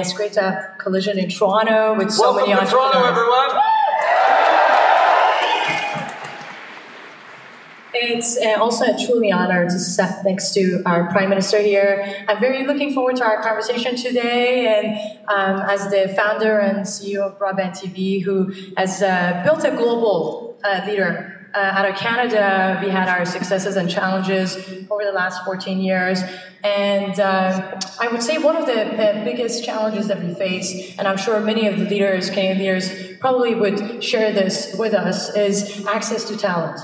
[0.00, 3.62] and it's great to have Collision in Toronto with so Welcome many to Toronto, everyone.
[7.92, 12.24] It's uh, also a truly honor to sit next to our Prime Minister here.
[12.28, 14.68] I'm very looking forward to our conversation today.
[14.74, 19.70] And um, as the founder and CEO of Broadband TV, who has uh, built a
[19.70, 24.56] global uh, leader uh, out of Canada, we had our successes and challenges
[24.90, 26.22] over the last 14 years.
[26.62, 31.08] And uh, I would say one of the uh, biggest challenges that we face, and
[31.08, 35.84] I'm sure many of the leaders, Canadian leaders, probably would share this with us, is
[35.86, 36.80] access to talent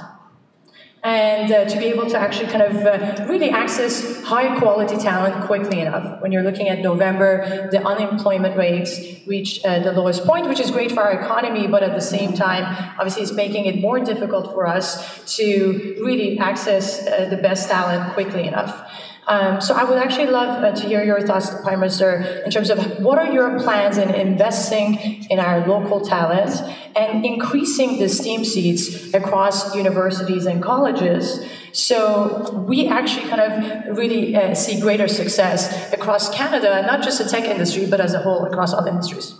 [1.06, 5.46] and uh, to be able to actually kind of uh, really access high quality talent
[5.46, 6.20] quickly enough.
[6.20, 10.72] When you're looking at November, the unemployment rates reached uh, the lowest point, which is
[10.72, 12.64] great for our economy, but at the same time,
[12.98, 18.12] obviously, it's making it more difficult for us to really access uh, the best talent
[18.14, 18.90] quickly enough.
[19.28, 22.70] Um, so I would actually love uh, to hear your thoughts, Prime Minister, in terms
[22.70, 26.62] of what are your plans in investing in our local talent
[26.94, 31.44] and increasing the STEAM seats across universities and colleges.
[31.72, 37.28] So we actually kind of really uh, see greater success across Canada, not just the
[37.28, 39.34] tech industry, but as a whole across all industries.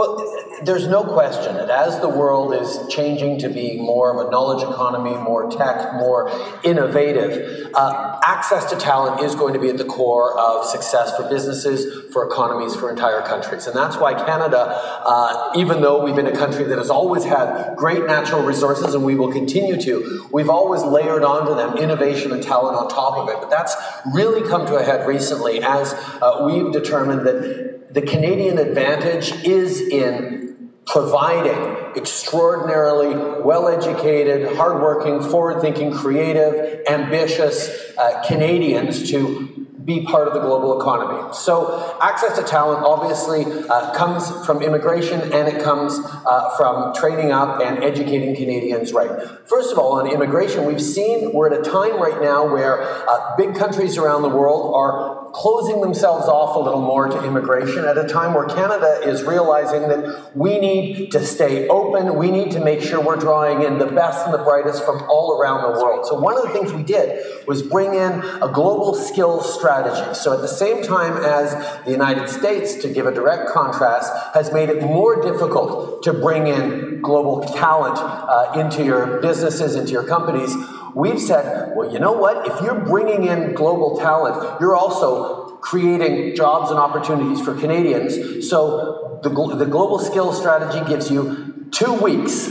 [0.00, 0.16] Well,
[0.62, 4.62] there's no question that as the world is changing to being more of a knowledge
[4.62, 6.30] economy, more tech, more
[6.64, 11.28] innovative, uh, access to talent is going to be at the core of success for
[11.28, 13.66] businesses, for economies, for entire countries.
[13.66, 17.76] And that's why Canada, uh, even though we've been a country that has always had
[17.76, 22.42] great natural resources and we will continue to, we've always layered onto them innovation and
[22.42, 23.36] talent on top of it.
[23.40, 23.74] But that's
[24.12, 29.80] really come to a head recently as uh, we've determined that the Canadian advantage is
[29.80, 40.28] in providing extraordinarily well educated, hardworking, forward thinking, creative, ambitious uh, Canadians to be part
[40.28, 41.32] of the global economy.
[41.34, 47.32] So, access to talent obviously uh, comes from immigration and it comes uh, from training
[47.32, 49.10] up and educating Canadians right.
[49.46, 53.36] First of all, on immigration, we've seen we're at a time right now where uh,
[53.36, 57.96] big countries around the world are closing themselves off a little more to immigration at
[57.96, 62.60] a time where Canada is realizing that we need to stay open, we need to
[62.60, 66.06] make sure we're drawing in the best and the brightest from all around the world.
[66.06, 70.14] So, one of the things we did was bring in a global skills strategy.
[70.14, 71.52] So, at the same time as
[71.84, 76.46] the United States, to give a direct contrast, has made it more difficult to bring
[76.46, 80.54] in global talent uh, into your businesses, into your companies,
[80.94, 82.46] we've said, well, you know what?
[82.46, 88.48] If you're bringing in global talent, you're also creating jobs and opportunities for Canadians.
[88.48, 92.48] So the, the global skills strategy gives you two weeks.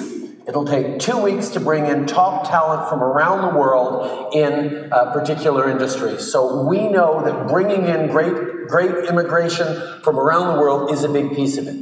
[0.47, 5.11] It'll take two weeks to bring in top talent from around the world in uh,
[5.11, 6.31] particular industries.
[6.31, 11.09] So we know that bringing in great, great immigration from around the world is a
[11.09, 11.75] big piece of it.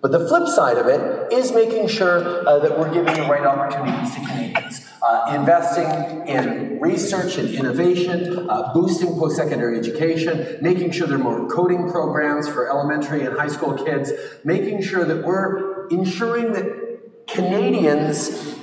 [0.00, 3.44] But the flip side of it is making sure uh, that we're giving the right
[3.44, 4.86] opportunities to Canadians.
[5.06, 11.22] Uh, investing in research and innovation, uh, boosting post secondary education, making sure there are
[11.22, 14.10] more coding programs for elementary and high school kids,
[14.44, 18.16] making sure that we're ensuring that Canadians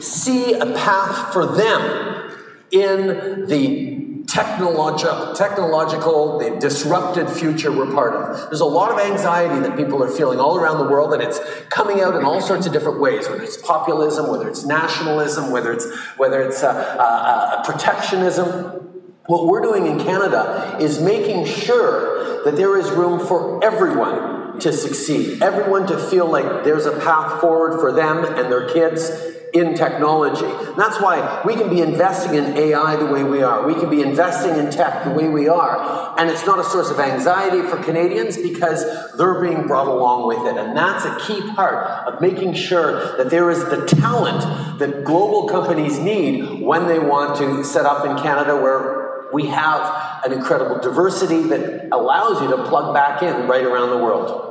[0.04, 2.36] see a path for them
[2.72, 4.01] in the
[4.32, 8.50] technological, technological, the disrupted future we're part of.
[8.50, 11.40] There's a lot of anxiety that people are feeling all around the world, and it's
[11.70, 13.28] coming out in all sorts of different ways.
[13.28, 18.88] Whether it's populism, whether it's nationalism, whether it's whether it's uh, uh, uh, protectionism.
[19.26, 24.72] What we're doing in Canada is making sure that there is room for everyone to
[24.72, 29.10] succeed, everyone to feel like there's a path forward for them and their kids
[29.54, 30.46] in technology.
[30.46, 33.66] And that's why we can be investing in AI the way we are.
[33.66, 36.16] We can be investing in tech the way we are.
[36.18, 38.84] And it's not a source of anxiety for Canadians because
[39.18, 40.58] they're being brought along with it.
[40.58, 45.48] And that's a key part of making sure that there is the talent that global
[45.48, 50.80] companies need when they want to set up in Canada where we have an incredible
[50.80, 54.51] diversity that allows you to plug back in right around the world.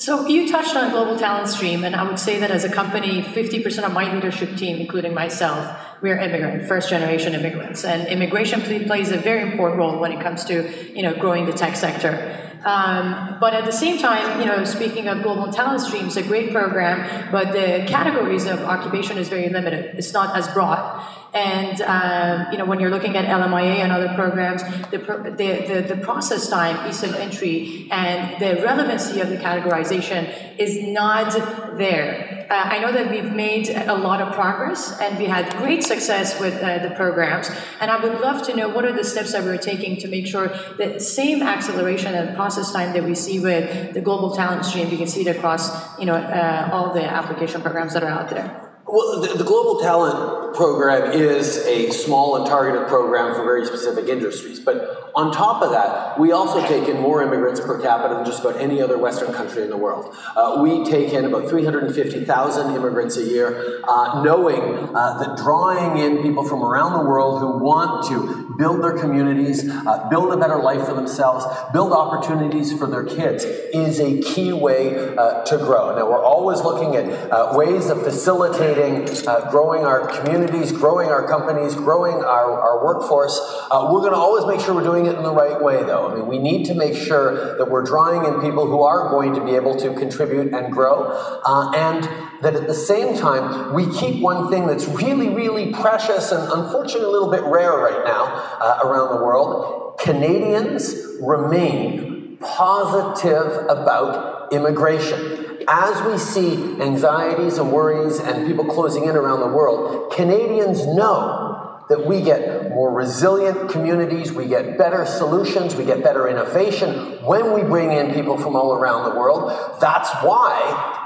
[0.00, 3.20] So you touched on global talent stream, and I would say that as a company,
[3.20, 8.62] 50% of my leadership team, including myself, we are immigrant, first generation immigrants, and immigration
[8.62, 12.49] plays a very important role when it comes to you know growing the tech sector.
[12.64, 16.52] Um, but at the same time, you know, speaking of global talent streams, a great
[16.52, 19.94] program, but the categories of occupation is very limited.
[19.96, 21.06] It's not as broad.
[21.32, 25.94] And um, you know, when you're looking at LMIA and other programs, the, the, the,
[25.94, 32.46] the, process time, ease of entry, and the relevancy of the categorization is not there.
[32.50, 36.40] Uh, I know that we've made a lot of progress and we had great success
[36.40, 37.50] with uh, the programs.
[37.80, 40.26] And I would love to know what are the steps that we're taking to make
[40.26, 44.90] sure that same acceleration and process time that we see with the global talent stream,
[44.90, 48.30] we can see it across you know uh, all the application programs that are out
[48.30, 48.69] there.
[48.92, 54.08] Well, the, the, Global Talent Program is a small and targeted program for very specific
[54.08, 54.58] industries.
[54.58, 58.40] But on top of that, we also take in more immigrants per capita than just
[58.40, 60.12] about any other Western country in the world.
[60.34, 66.22] Uh, we take in about 350,000 immigrants a year, uh, knowing uh, that drawing in
[66.22, 70.58] people from around the world who want to build their communities, uh, build a better
[70.58, 75.96] life for themselves, build opportunities for their kids is a key way uh, to grow.
[75.96, 81.26] Now, we're always looking at uh, ways of facilitating uh, growing our communities, growing our
[81.26, 83.40] companies, growing our, our workforce.
[83.70, 86.10] Uh, we're going to always make sure we're doing it in the right way, though.
[86.10, 89.32] I mean, we need to make sure that we're drawing in people who are going
[89.36, 91.04] to be able to contribute and grow,
[91.46, 96.32] uh, and that at the same time, we keep one thing that's really, really precious
[96.32, 98.24] and unfortunately a little bit rare right now
[98.60, 99.98] uh, around the world.
[99.98, 105.58] Canadians remain positive about immigration.
[105.68, 111.84] As we see anxieties and worries and people closing in around the world, Canadians know
[111.90, 116.88] that we get more resilient communities, we get better solutions, we get better innovation
[117.24, 119.50] when we bring in people from all around the world.
[119.80, 120.99] That's why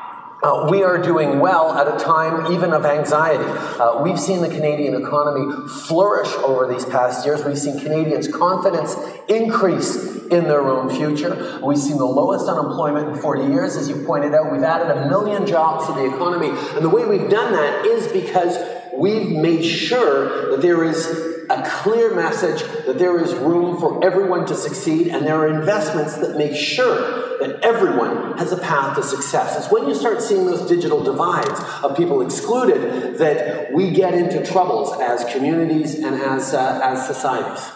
[0.45, 3.45] uh, we are doing well at a time even of anxiety.
[3.45, 7.43] Uh, we've seen the Canadian economy flourish over these past years.
[7.45, 8.95] We've seen Canadians' confidence
[9.27, 9.97] increase
[10.27, 11.59] in their own future.
[11.63, 14.53] We've seen the lowest unemployment in 40 years, as you pointed out.
[14.53, 16.49] We've added a million jobs to the economy.
[16.77, 18.59] And the way we've done that is because
[18.93, 21.07] we've made sure that there is
[21.49, 26.17] a clear message that there is room for everyone to succeed, and there are investments
[26.19, 29.57] that make sure that everyone has a path to success.
[29.57, 34.45] It's when you start seeing those digital divides of people excluded that we get into
[34.45, 37.71] troubles as communities and as, uh, as societies.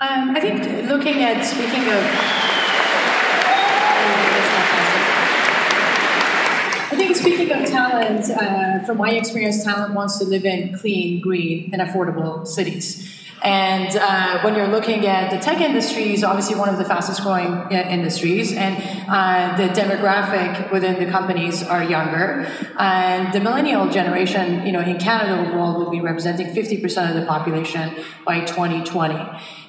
[0.00, 2.42] Um, I think looking at, speaking of
[6.90, 11.20] I think speaking of talent, uh, from my experience, talent wants to live in clean,
[11.20, 13.21] green, and affordable cities.
[13.42, 17.22] And uh, when you're looking at the tech industry, is obviously one of the fastest
[17.22, 18.76] growing uh, industries, and
[19.08, 22.46] uh, the demographic within the companies are younger.
[22.78, 27.26] And the millennial generation, you know, in Canada overall, will be representing 50% of the
[27.26, 29.14] population by 2020.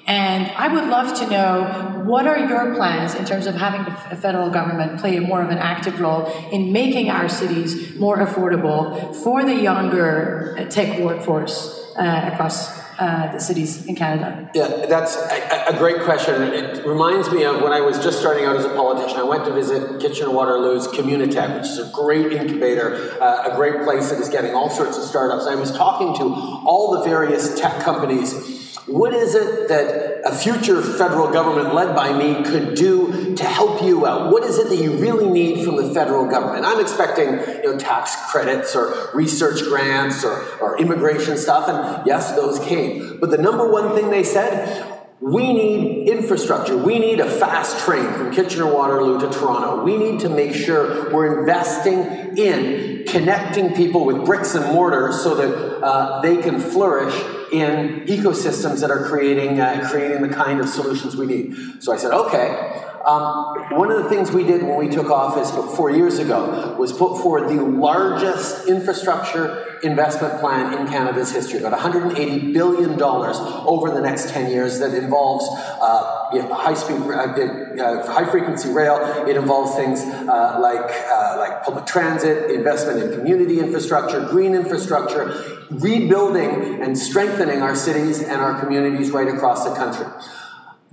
[0.05, 4.17] And I would love to know what are your plans in terms of having the
[4.17, 9.43] federal government play more of an active role in making our cities more affordable for
[9.43, 14.49] the younger tech workforce uh, across uh, the cities in Canada?
[14.53, 16.41] Yeah, that's a, a, great question.
[16.41, 19.19] It reminds me of when I was just starting out as a politician.
[19.19, 24.09] I went to visit Kitchener-Waterloo's Communitech, which is a great incubator, uh, a great place
[24.09, 25.45] that is getting all sorts of startups.
[25.45, 26.23] I was talking to
[26.65, 32.11] all the various tech companies what is it that a future federal government led by
[32.11, 34.31] me could do to help you out?
[34.31, 36.65] What is it that you really need from the federal government?
[36.65, 37.29] I'm expecting
[37.63, 43.19] you know, tax credits or research grants or, or immigration stuff, and yes, those came.
[43.19, 44.89] But the number one thing they said
[45.23, 46.75] we need infrastructure.
[46.75, 49.81] We need a fast train from Kitchener Waterloo to Toronto.
[49.81, 55.35] We need to make sure we're investing in connecting people with bricks and mortar so
[55.35, 57.13] that uh, they can flourish
[57.53, 61.83] in ecosystems that are creating, uh, creating the kind of solutions we need.
[61.83, 62.83] So I said, okay.
[63.05, 66.93] Um, one of the things we did when we took office four years ago was
[66.93, 73.99] put forward the largest infrastructure investment plan in Canada's history, about $180 billion over the
[73.99, 75.45] next 10 years that involves
[75.81, 78.97] uh, you know, high speed, uh, uh, high frequency rail.
[79.27, 85.65] It involves things uh, like, uh, like public transit, investment in community infrastructure, green infrastructure,
[85.69, 90.05] rebuilding and strengthening our cities and our communities right across the country.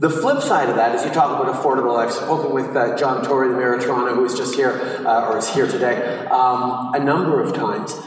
[0.01, 1.99] The flip side of that is you talk about affordable.
[1.99, 4.71] I've spoken with uh, John Tory, the mayor of Toronto, who is just here,
[5.05, 8.01] uh, or is here today, um, a number of times.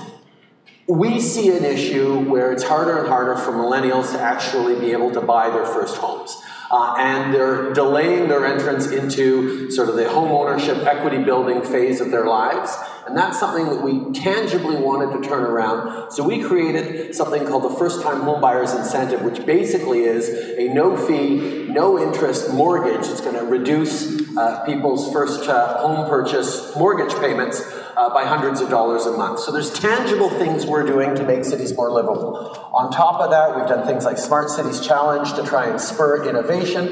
[0.88, 5.12] We see an issue where it's harder and harder for millennials to actually be able
[5.12, 6.41] to buy their first homes.
[6.73, 12.01] Uh, and they're delaying their entrance into sort of the home ownership equity building phase
[12.01, 12.75] of their lives.
[13.05, 16.11] And that's something that we tangibly wanted to turn around.
[16.11, 20.97] So we created something called the First Time Homebuyers Incentive, which basically is a no
[20.97, 23.07] fee, no interest mortgage.
[23.07, 27.61] It's going to reduce uh, people's first uh, home purchase mortgage payments
[27.95, 29.39] uh, by hundreds of dollars a month.
[29.39, 32.69] So there's tangible things we're doing to make cities more livable.
[32.73, 36.27] On top of that, we've done things like Smart Cities Challenge to try and spur
[36.27, 36.87] innovation.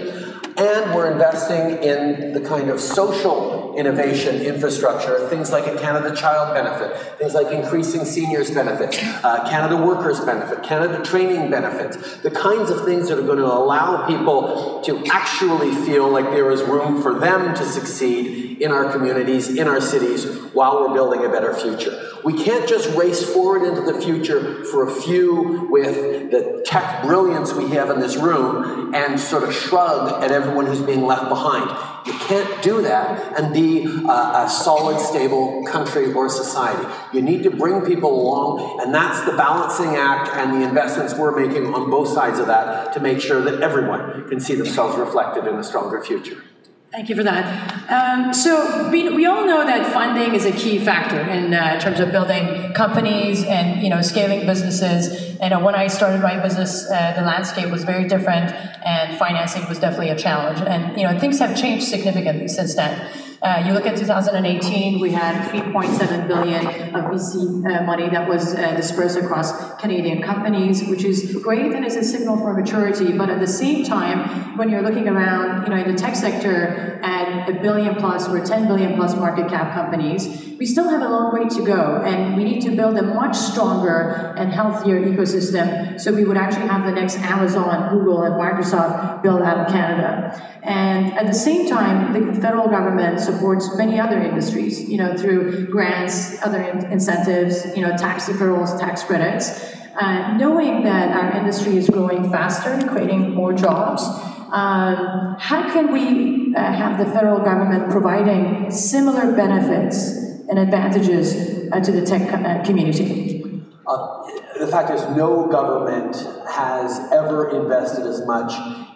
[0.58, 6.54] And we're investing in the kind of social innovation infrastructure, things like a Canada Child
[6.54, 12.70] Benefit, things like increasing seniors benefits, uh, Canada Workers Benefit, Canada Training Benefits, the kinds
[12.70, 17.02] of things that are going to allow people to actually feel like there is room
[17.02, 21.54] for them to succeed in our communities, in our cities, while we're building a better
[21.54, 22.01] future.
[22.24, 27.54] We can't just race forward into the future for a few with the tech brilliance
[27.54, 31.70] we have in this room and sort of shrug at everyone who's being left behind.
[32.06, 36.88] You can't do that and be a, a solid, stable country or society.
[37.14, 41.40] You need to bring people along, and that's the balancing act and the investments we're
[41.40, 45.48] making on both sides of that to make sure that everyone can see themselves reflected
[45.48, 46.42] in a stronger future.
[46.92, 47.90] Thank you for that.
[47.90, 52.02] Um, so we, we all know that funding is a key factor in uh, terms
[52.02, 55.38] of building companies and you know scaling businesses.
[55.40, 58.52] And uh, when I started my business, uh, the landscape was very different,
[58.86, 60.60] and financing was definitely a challenge.
[60.60, 63.10] And you know things have changed significantly since then.
[63.42, 68.54] Uh, you look at 2018, we had 3.7 billion of VC uh, money that was
[68.54, 73.18] uh, dispersed across Canadian companies, which is great and is a signal for maturity.
[73.18, 77.00] But at the same time, when you're looking around, you know, in the tech sector
[77.48, 80.28] a billion plus or 10 billion plus market cap companies,
[80.60, 83.36] we still have a long way to go, and we need to build a much
[83.36, 89.24] stronger and healthier ecosystem so we would actually have the next Amazon, Google, and Microsoft
[89.24, 90.40] built out of Canada.
[90.64, 95.68] And at the same time, the federal government supports many other industries, you know, through
[95.68, 99.76] grants, other in- incentives, you know, tax deferrals, tax credits.
[100.00, 104.04] Uh, knowing that our industry is growing faster, creating more jobs,
[104.52, 110.12] um, how can we uh, have the federal government providing similar benefits
[110.50, 113.64] and advantages uh, to the tech uh, community?
[113.88, 114.22] Uh,
[114.60, 116.16] the fact is, no government
[116.50, 118.52] has ever invested as much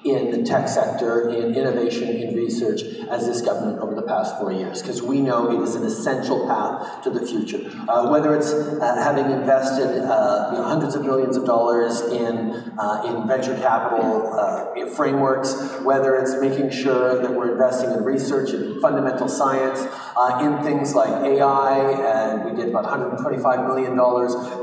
[0.05, 4.51] in the tech sector, in innovation, in research, as this government over the past four
[4.51, 7.59] years, because we know it is an essential path to the future.
[7.89, 12.51] Uh, whether it's uh, having invested uh, you know, hundreds of millions of dollars in,
[12.77, 18.51] uh, in venture capital uh, frameworks, whether it's making sure that we're investing in research
[18.51, 19.79] and fundamental science,
[20.15, 23.95] uh, in things like AI, and we did about $125 million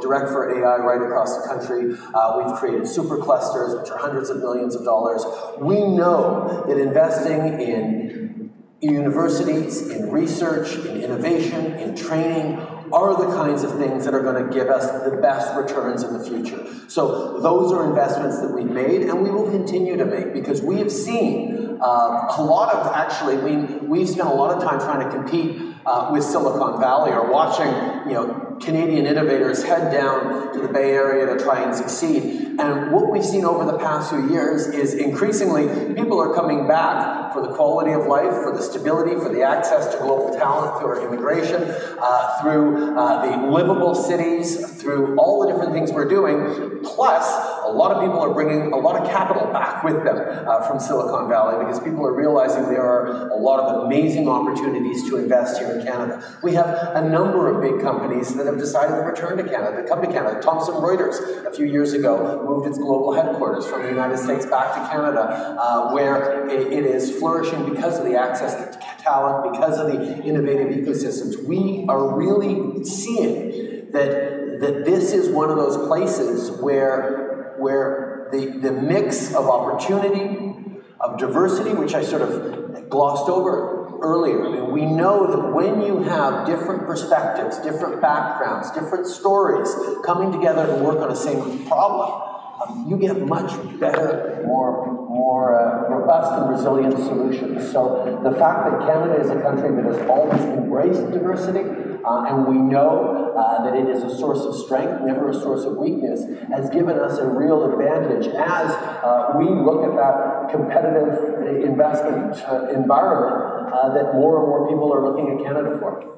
[0.00, 1.88] direct for AI right across the country.
[1.88, 5.25] we've created super clusters, which are hundreds of millions of dollars.
[5.60, 12.58] We know that investing in universities, in research, in innovation, in training
[12.92, 16.12] are the kinds of things that are going to give us the best returns in
[16.12, 16.66] the future.
[16.88, 20.78] So those are investments that we've made and we will continue to make because we
[20.78, 25.08] have seen uh, a lot of actually, we, we've spent a lot of time trying
[25.08, 27.72] to compete uh, with Silicon Valley or watching,
[28.08, 32.42] you know, Canadian innovators head down to the Bay Area to try and succeed.
[32.59, 37.33] And what we've seen over the past few years is increasingly people are coming back
[37.33, 40.88] for the quality of life, for the stability, for the access to global talent through
[40.88, 41.62] our immigration,
[42.00, 46.81] uh, through uh, the livable cities, through all the different things we're doing.
[46.85, 47.26] Plus,
[47.64, 50.78] a lot of people are bringing a lot of capital back with them uh, from
[50.78, 55.59] Silicon Valley because people are realizing there are a lot of amazing opportunities to invest
[55.59, 56.23] here in Canada.
[56.42, 59.88] We have a number of big companies that have decided to return to Canada, to
[59.88, 60.40] come to Canada.
[60.40, 64.75] Thomson Reuters, a few years ago, moved its global headquarters from the United States back
[64.75, 69.78] to Canada, uh, where it, it is flourishing because of the access to talent, because
[69.78, 71.42] of the innovative ecosystems.
[71.44, 78.47] We are really seeing that, that this is one of those places where, where the,
[78.47, 80.54] the mix of opportunity,
[81.00, 84.47] of diversity, which I sort of glossed over earlier.
[84.47, 89.68] I mean, we know that when you have different perspectives, different backgrounds, different stories
[90.04, 92.32] coming together to work on a same problem,
[92.62, 97.71] um, you get much better, more, more uh, robust and resilient solutions.
[97.73, 101.64] So the fact that Canada is a country that has always embraced diversity,
[102.04, 105.64] uh, and we know uh, that it is a source of strength, never a source
[105.64, 108.71] of weakness, has given us a real advantage as
[109.02, 114.92] uh, we look at that competitive investment uh, environment uh, that more and more people
[114.94, 116.08] are looking at Canada for.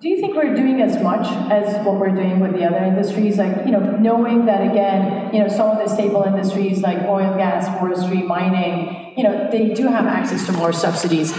[0.00, 3.38] Do you think we're doing as much as what we're doing with the other industries?
[3.38, 7.36] Like, you know, knowing that again, you know, some of the staple industries like oil,
[7.36, 11.32] gas, forestry, mining, you know, they do have access to more subsidies.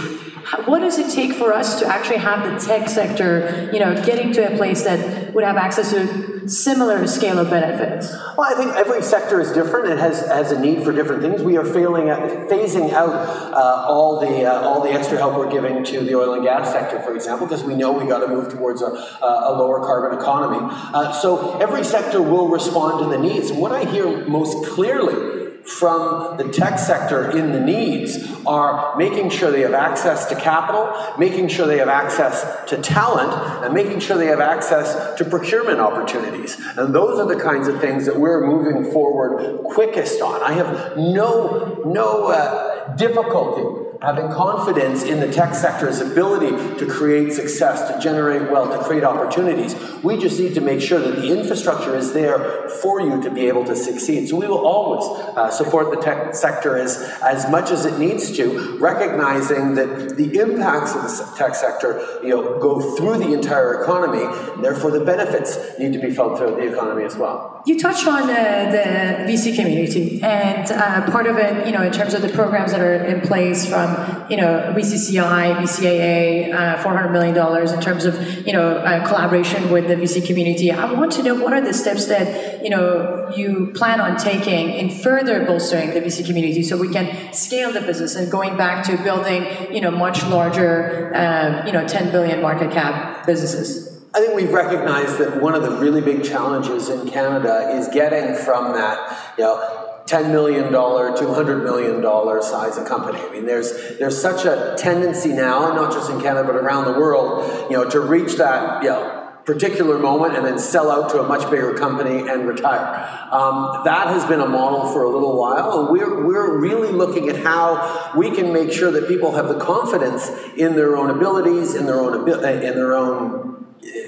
[0.66, 4.32] What does it take for us to actually have the tech sector, you know, getting
[4.34, 8.12] to a place that would have access to similar scale of benefits?
[8.36, 9.88] Well, I think every sector is different.
[9.88, 11.42] It has has a need for different things.
[11.42, 15.50] We are failing at phasing out uh, all the uh, all the extra help we're
[15.50, 18.28] giving to the oil and gas sector, for example, because we know we got to
[18.28, 20.60] move towards a, a lower carbon economy.
[20.70, 23.50] Uh, so every sector will respond to the needs.
[23.50, 29.50] What I hear most clearly from the tech sector in the needs are making sure
[29.50, 33.32] they have access to capital, making sure they have access to talent,
[33.64, 36.56] and making sure they have access to procurement opportunities.
[36.76, 40.42] And those are the kinds of things that we're moving forward quickest on.
[40.42, 47.32] I have no, no uh, difficulty having confidence in the tech sector's ability to create
[47.32, 49.74] success, to generate wealth, to create opportunities.
[50.02, 53.46] We just need to make sure that the infrastructure is there for you to be
[53.46, 54.28] able to succeed.
[54.28, 55.04] So we will always
[55.36, 60.38] uh, support the tech sector as, as much as it needs to, recognizing that the
[60.38, 64.24] impacts of the tech sector you know, go through the entire economy,
[64.54, 67.62] and therefore the benefits need to be felt throughout the economy as well.
[67.66, 71.92] You touched on uh, the VC community, and uh, part of it, you know, in
[71.92, 73.95] terms of the programs that are in place from
[74.30, 79.06] you know VCCI, BCAA, uh, four hundred million dollars in terms of you know uh,
[79.06, 80.70] collaboration with the VC community.
[80.70, 84.70] I want to know what are the steps that you know you plan on taking
[84.70, 88.84] in further bolstering the VC community, so we can scale the business and going back
[88.86, 93.96] to building you know much larger um, you know ten billion market cap businesses.
[94.16, 98.34] I think we've recognized that one of the really big challenges in Canada is getting
[98.34, 103.18] from that, you know, $10 million, $200 million size of company.
[103.18, 106.98] I mean, there's, there's such a tendency now, not just in Canada, but around the
[106.98, 111.20] world, you know, to reach that, you know, particular moment and then sell out to
[111.20, 113.28] a much bigger company and retire.
[113.30, 117.28] Um, that has been a model for a little while, and we're, we're really looking
[117.28, 121.76] at how we can make sure that people have the confidence in their own abilities,
[121.76, 123.55] in their own, in their own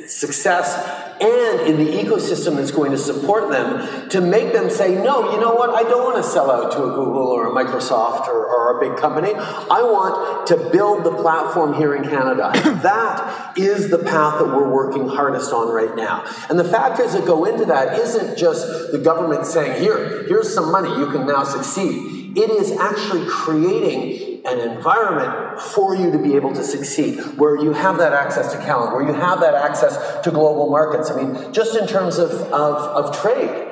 [0.07, 0.75] success,
[1.21, 5.41] and in the ecosystem that's going to support them to make them say, no, you
[5.41, 8.47] know what, I don't want to sell out to a Google or a Microsoft or,
[8.47, 9.35] or a big company.
[9.35, 12.51] I want to build the platform here in Canada.
[12.83, 16.25] that is the path that we're working hardest on right now.
[16.49, 20.71] And the factors that go into that isn't just the government saying, here, here's some
[20.71, 22.37] money, you can now succeed.
[22.37, 27.73] It is actually creating an environment for you to be able to succeed, where you
[27.73, 31.11] have that access to talent, where you have that access to global markets.
[31.11, 33.69] I mean, just in terms of, of, of trade,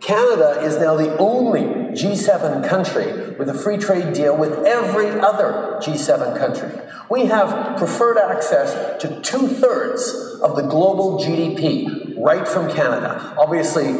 [0.00, 5.78] Canada is now the only G7 country with a free trade deal with every other
[5.82, 6.70] G7 country.
[7.10, 13.34] We have preferred access to two thirds of the global GDP right from Canada.
[13.36, 13.92] Obviously,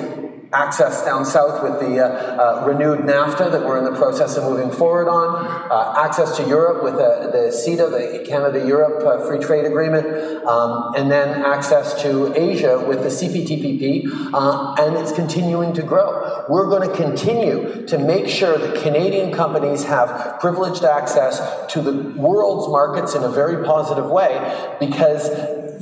[0.53, 4.45] access down south with the uh, uh, renewed NAFTA that we're in the process of
[4.45, 9.25] moving forward on, uh, access to Europe with the, the CETA, the Canada Europe uh,
[9.27, 10.07] Free Trade Agreement,
[10.45, 16.45] um, and then access to Asia with the CPTPP, uh, and it's continuing to grow.
[16.49, 21.93] We're going to continue to make sure that Canadian companies have privileged access to the
[22.19, 25.31] world's markets in a very positive way because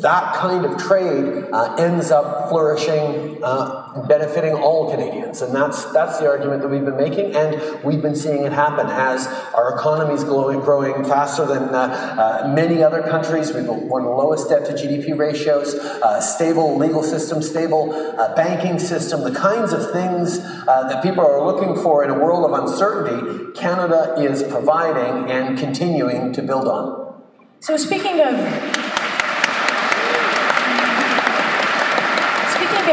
[0.01, 5.43] that kind of trade uh, ends up flourishing, uh, benefiting all Canadians.
[5.43, 8.87] And that's, that's the argument that we've been making, and we've been seeing it happen
[8.87, 13.53] as our economy is growing, growing faster than uh, uh many other countries.
[13.53, 18.35] We've one of the lowest debt to GDP ratios, uh, stable legal system, stable uh,
[18.37, 22.59] banking system, the kinds of things that people are looking for in a world of
[22.59, 27.23] uncertainty, Canada is providing and continuing to build on.
[27.61, 28.98] So, speaking of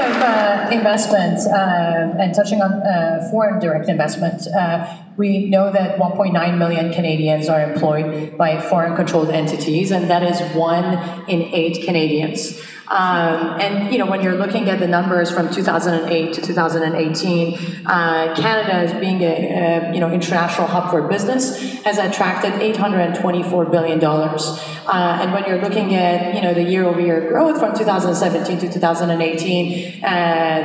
[0.05, 5.97] of uh, investment uh, and touching on uh, foreign direct investment, uh, we know that
[5.97, 10.85] 1.9 million Canadians are employed by foreign controlled entities, and that is one
[11.29, 12.59] in eight Canadians.
[12.87, 18.35] Um, and you know, when you're looking at the numbers from 2008 to 2018, uh,
[18.35, 23.99] Canada, as being a, a, you know international hub for business, has attracted 824 billion
[23.99, 24.59] dollars.
[24.85, 30.03] Uh, and when you're looking at you know the year-over-year growth from 2017 to 2018,
[30.03, 30.07] uh,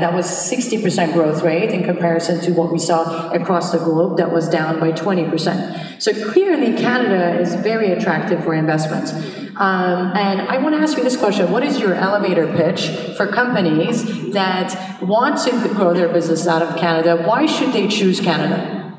[0.01, 4.31] that was 60% growth rate in comparison to what we saw across the globe, that
[4.31, 6.03] was down by 20%.
[6.03, 9.50] So clearly, Canada is very attractive for investment.
[9.61, 13.27] Um, and I want to ask you this question What is your elevator pitch for
[13.27, 17.23] companies that want to grow their business out of Canada?
[17.27, 18.99] Why should they choose Canada?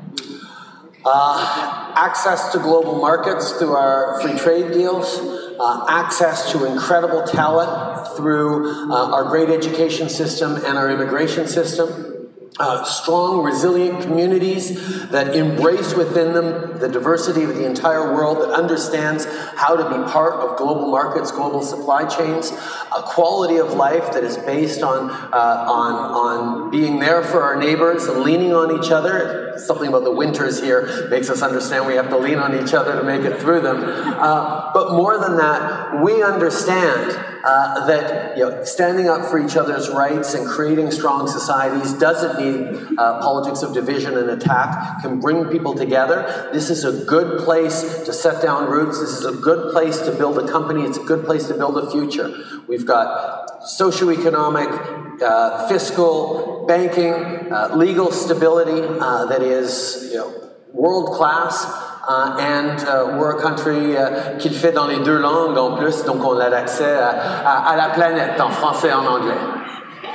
[1.04, 5.18] Uh, access to global markets through our free trade deals,
[5.58, 12.11] uh, access to incredible talent through uh, our great education system and our immigration system
[12.58, 18.50] uh, strong, resilient communities that embrace within them the diversity of the entire world, that
[18.50, 24.12] understands how to be part of global markets, global supply chains, a quality of life
[24.12, 28.78] that is based on, uh, on, on being there for our neighbors and leaning on
[28.78, 29.54] each other.
[29.56, 32.98] Something about the winters here makes us understand we have to lean on each other
[32.98, 33.82] to make it through them.
[33.82, 39.56] Uh, but more than that, we understand uh, that you know, standing up for each
[39.56, 45.20] other's rights and creating strong societies doesn't need uh, politics of division and attack, can
[45.20, 46.50] bring people together.
[46.52, 49.00] This is a good place to set down roots.
[49.00, 50.82] This is a good place to build a company.
[50.82, 52.32] It's a good place to build a future.
[52.68, 61.16] We've got socioeconomic, uh, fiscal, banking, uh, legal stability uh, that is you know, world
[61.16, 61.91] class.
[62.06, 65.76] Uh, and uh, we're a country uh, qui le fait dans les deux langues en
[65.76, 67.10] plus, donc on a accès à,
[67.46, 69.38] à, à, la planète en français et en anglais.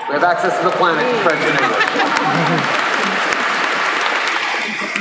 [0.09, 2.86] We have access to the planet in French and English.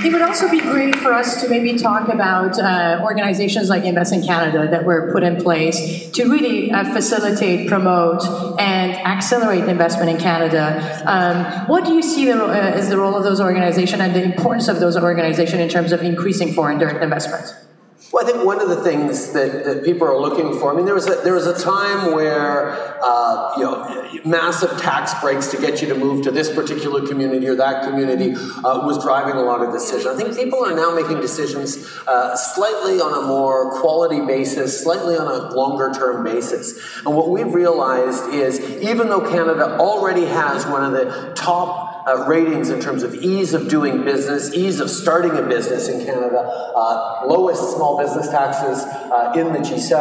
[0.07, 4.13] It would also be great for us to maybe talk about uh, organizations like Invest
[4.13, 8.25] in Canada that were put in place to really uh, facilitate, promote,
[8.61, 11.03] and accelerate investment in Canada.
[11.07, 14.23] Um, what do you see the, uh, as the role of those organizations and the
[14.23, 17.66] importance of those organizations in terms of increasing foreign direct investment?
[18.13, 20.87] Well, I think one of the things that, that people are looking for, I mean,
[20.87, 25.61] there was a, there was a time where, uh, you know, massive tax breaks to
[25.61, 29.43] get you to move to this particular community or that community uh, was driving a
[29.43, 30.07] lot of decisions.
[30.07, 35.17] I think people are now making decisions uh, slightly on a more quality basis, slightly
[35.17, 36.79] on a longer term basis.
[37.05, 42.25] And what we've realized is even though Canada already has one of the top uh,
[42.29, 46.39] ratings in terms of ease of doing business, ease of starting a business in Canada,
[46.39, 49.93] uh, lowest small business taxes uh, in the G7,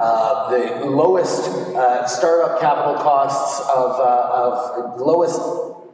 [0.00, 5.40] uh, the lowest uh, startup capital costs of, uh, of lowest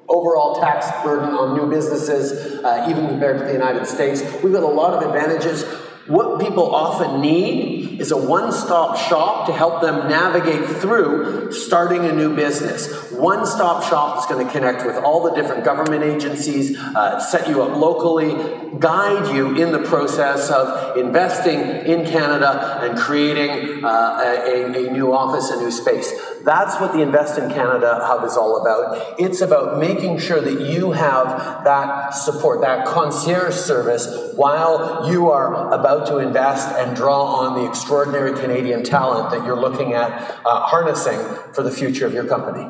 [0.09, 2.55] overall tax burden on new businesses,
[2.89, 4.23] even compared to the United States.
[4.43, 5.65] We've got a lot of advantages.
[6.09, 12.07] What people often need is a one stop shop to help them navigate through starting
[12.07, 13.13] a new business.
[13.13, 17.47] One stop shop is going to connect with all the different government agencies, uh, set
[17.49, 18.33] you up locally,
[18.79, 25.13] guide you in the process of investing in Canada and creating uh, a, a new
[25.13, 26.11] office, a new space.
[26.45, 29.21] That's what the Invest in Canada Hub is all about.
[29.21, 35.73] It's about making sure that you have that support, that concierge service, while you are
[35.75, 40.11] about to invest and draw on the extraordinary Canadian talent that you're looking at
[40.47, 41.19] uh, harnessing
[41.55, 42.67] for the future of your company.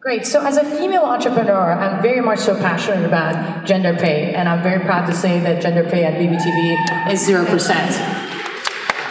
[0.00, 0.24] Great.
[0.24, 4.62] So, as a female entrepreneur, I'm very much so passionate about gender pay, and I'm
[4.62, 8.28] very proud to say that gender pay at BBTV is 0%.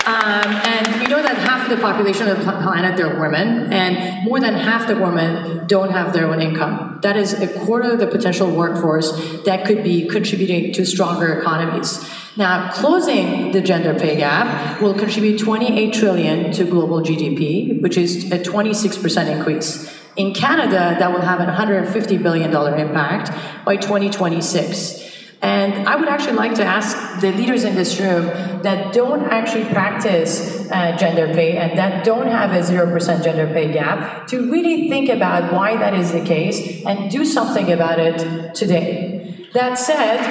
[0.07, 4.23] Um, and we know that half of the population of the planet are women, and
[4.23, 6.99] more than half the women don't have their own income.
[7.01, 9.11] That is a quarter of the potential workforce
[9.43, 12.09] that could be contributing to stronger economies.
[12.37, 18.31] Now, closing the gender pay gap will contribute 28 trillion to global GDP, which is
[18.31, 19.91] a 26% increase.
[20.15, 23.31] In Canada, that will have a $150 billion impact
[23.65, 25.07] by 2026.
[25.41, 28.25] And I would actually like to ask the leaders in this room
[28.63, 33.71] that don't actually practice uh, gender pay and that don't have a 0% gender pay
[33.71, 38.55] gap to really think about why that is the case and do something about it
[38.55, 39.47] today.
[39.53, 40.21] That said,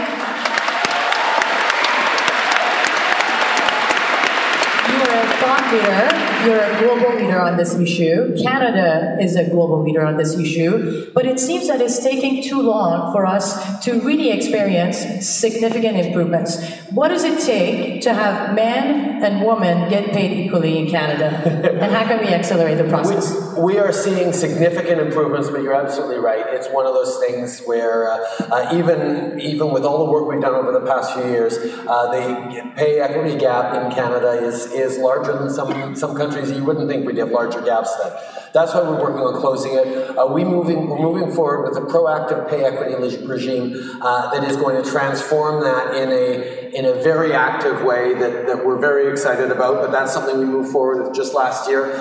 [4.90, 8.36] you are a thought leader you're a global leader on this issue.
[8.40, 11.10] Canada is a global leader on this issue.
[11.12, 16.64] But it seems that it's taking too long for us to really experience significant improvements.
[16.90, 21.26] What does it take to have men and women get paid equally in Canada?
[21.82, 23.34] and how can we accelerate the process?
[23.56, 26.44] We, we, are seeing significant improvements, but you're absolutely right.
[26.48, 30.40] It's one of those things where uh, uh, even, even with all the work we've
[30.40, 34.98] done over the past few years, uh, the pay equity gap in Canada is, is
[34.98, 38.12] larger than some, some countries countries, you wouldn't think we'd have larger gaps then.
[38.52, 40.16] That's why we're working on closing it.
[40.16, 44.56] Uh, we moving, we're moving forward with a proactive pay equity regime uh, that is
[44.56, 49.10] going to transform that in a, in a very active way that, that we're very
[49.10, 51.92] excited about, but that's something we moved forward with just last year.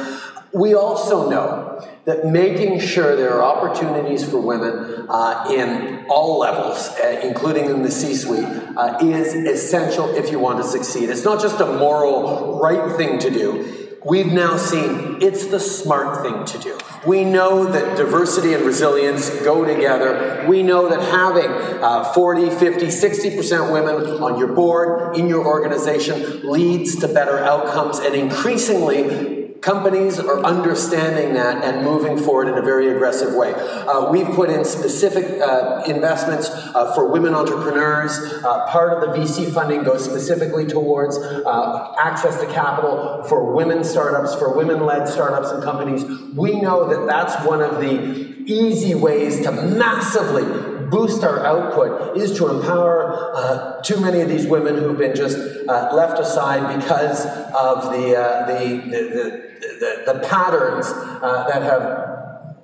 [0.55, 6.87] We also know that making sure there are opportunities for women uh, in all levels,
[6.87, 8.45] uh, including in the C suite,
[8.77, 11.09] uh, is essential if you want to succeed.
[11.09, 16.23] It's not just a moral right thing to do, we've now seen it's the smart
[16.23, 16.77] thing to do.
[17.05, 20.45] We know that diversity and resilience go together.
[20.47, 21.51] We know that having
[21.83, 27.99] uh, 40, 50, 60% women on your board, in your organization, leads to better outcomes
[27.99, 29.34] and increasingly
[29.65, 33.51] Companies are understanding that and moving forward in a very aggressive way.
[33.51, 38.11] Uh, we've put in specific uh, investments uh, for women entrepreneurs.
[38.43, 43.83] Uh, part of the VC funding goes specifically towards uh, access to capital for women
[43.83, 46.03] startups, for women led startups and companies.
[46.35, 52.37] We know that that's one of the easy ways to massively boost our output is
[52.37, 57.25] to empower uh, too many of these women who've been just uh, left aside because
[57.25, 62.15] of the, uh, the, the, the, the, patterns uh, that have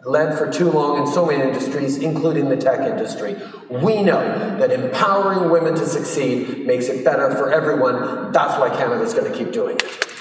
[0.05, 3.35] led for too long in so many industries, including the tech industry.
[3.69, 8.31] We know that empowering women to succeed makes it better for everyone.
[8.31, 10.20] That's why Canada's going to keep doing it.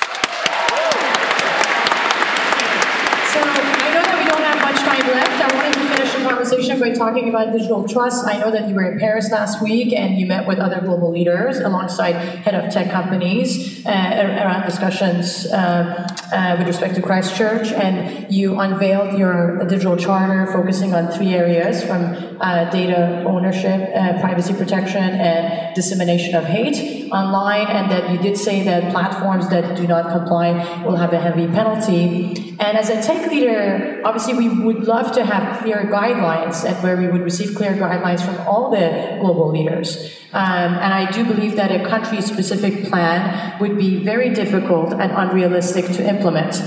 [6.61, 8.27] Conversation by talking about digital trust.
[8.27, 11.11] I know that you were in Paris last week and you met with other global
[11.11, 17.73] leaders alongside head of tech companies uh, around discussions uh, uh, with respect to Christchurch,
[17.73, 24.20] and you unveiled your digital charter focusing on three areas from uh, data ownership, uh,
[24.20, 29.77] privacy protection, and dissemination of hate online, and that you did say that platforms that
[29.77, 32.50] do not comply will have a heavy penalty.
[32.61, 36.94] And as a tech leader, obviously we would love to have clear guidelines and where
[36.94, 39.96] we would receive clear guidelines from all the global leaders.
[40.35, 45.11] Um, and I do believe that a country specific plan would be very difficult and
[45.11, 46.62] unrealistic to implement.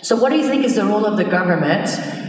[0.00, 1.88] So, what do you think is the role of the government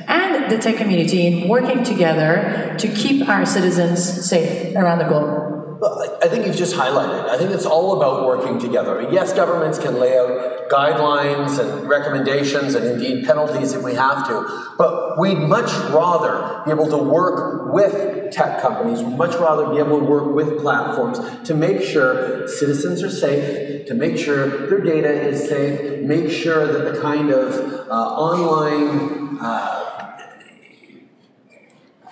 [0.09, 5.56] and the tech community in working together to keep our citizens safe around the globe?
[5.83, 7.29] I think you've just highlighted.
[7.29, 9.07] I think it's all about working together.
[9.11, 14.73] Yes, governments can lay out guidelines and recommendations and indeed penalties if we have to,
[14.77, 19.77] but we'd much rather be able to work with tech companies, we'd much rather be
[19.77, 24.81] able to work with platforms to make sure citizens are safe, to make sure their
[24.81, 27.53] data is safe, make sure that the kind of
[27.89, 29.76] uh, online uh,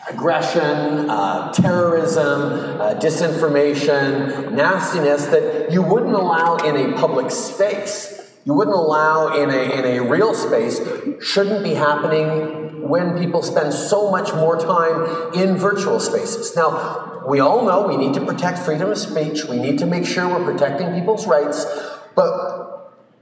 [0.09, 8.21] aggression, uh, terrorism, uh, disinformation, nastiness that you wouldn't allow in a public space.
[8.45, 10.79] You wouldn't allow in a, in a real space,
[11.19, 16.55] shouldn't be happening when people spend so much more time in virtual spaces.
[16.55, 20.05] Now, we all know we need to protect freedom of speech, we need to make
[20.05, 21.65] sure we're protecting people's rights,
[22.13, 22.64] but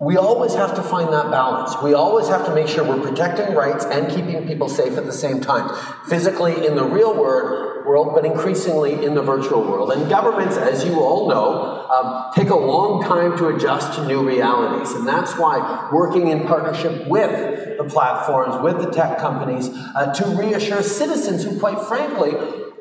[0.03, 1.75] we always have to find that balance.
[1.81, 5.13] We always have to make sure we're protecting rights and keeping people safe at the
[5.13, 5.73] same time.
[6.07, 9.91] Physically in the real world, but increasingly in the virtual world.
[9.91, 14.27] And governments, as you all know, um, take a long time to adjust to new
[14.27, 14.91] realities.
[14.93, 20.25] And that's why working in partnership with the platforms, with the tech companies, uh, to
[20.35, 22.31] reassure citizens who, quite frankly,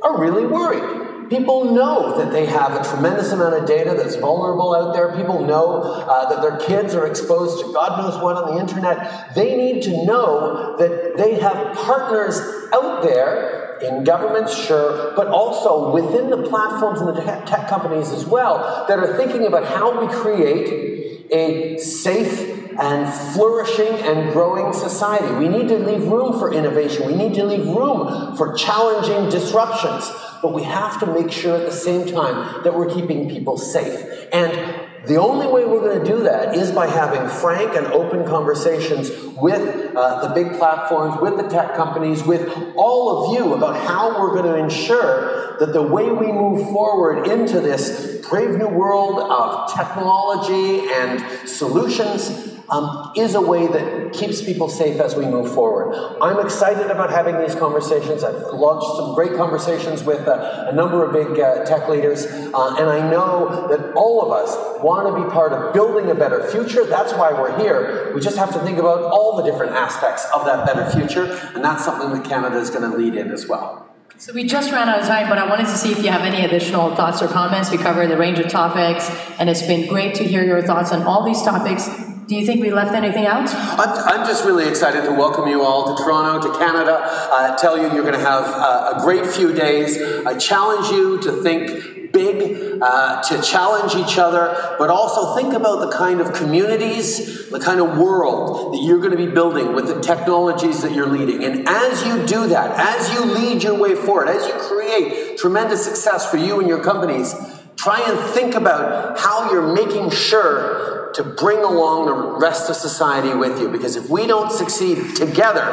[0.02, 1.11] are really worried.
[1.32, 5.16] People know that they have a tremendous amount of data that's vulnerable out there.
[5.16, 9.34] People know uh, that their kids are exposed to God knows what on the internet.
[9.34, 12.38] They need to know that they have partners
[12.74, 18.26] out there in governments, sure, but also within the platforms and the tech companies as
[18.26, 25.32] well that are thinking about how we create a safe and flourishing and growing society.
[25.34, 27.06] We need to leave room for innovation.
[27.06, 30.10] We need to leave room for challenging disruptions.
[30.42, 34.28] But we have to make sure at the same time that we're keeping people safe.
[34.32, 38.24] And the only way we're going to do that is by having frank and open
[38.24, 43.76] conversations with uh, the big platforms, with the tech companies, with all of you about
[43.84, 48.68] how we're going to ensure that the way we move forward into this brave new
[48.68, 55.26] world of technology and solutions um, is a way that keeps people safe as we
[55.26, 55.94] move forward.
[56.22, 58.24] I'm excited about having these conversations.
[58.24, 62.76] I've launched some great conversations with uh, a number of big uh, tech leaders, uh,
[62.78, 66.50] and I know that all of us want to be part of building a better
[66.50, 66.84] future.
[66.84, 68.12] That's why we're here.
[68.14, 71.62] We just have to think about all the different aspects of that better future, and
[71.62, 73.88] that's something that Canada is going to lead in as well.
[74.16, 76.22] So we just ran out of time, but I wanted to see if you have
[76.22, 77.70] any additional thoughts or comments.
[77.70, 81.02] We covered a range of topics, and it's been great to hear your thoughts on
[81.02, 81.88] all these topics.
[82.32, 83.46] Do you think we left anything out?
[83.54, 86.98] I'm, just really excited to welcome you all to Toronto, to Canada.
[87.02, 90.00] Uh, tell you you're going to have uh, a great few days.
[90.24, 95.80] I challenge you to think big, uh, to challenge each other, but also think about
[95.80, 99.86] the kind of communities, the kind of world that you're going to be building with
[99.88, 101.44] the technologies that you're leading.
[101.44, 105.84] And as you do that, as you lead your way forward, as you create tremendous
[105.84, 107.34] success for you and your companies,
[107.82, 113.34] try and think about how you're making sure to bring along the rest of society
[113.34, 113.68] with you.
[113.68, 115.64] Because if we don't succeed together,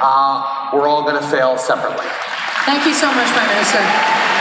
[0.00, 2.06] uh, we're all going to fail separately.
[2.64, 4.35] Thank you so much, Prime Minister.